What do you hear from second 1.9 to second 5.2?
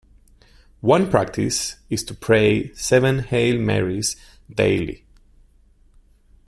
is to pray seven Hail Marys daily.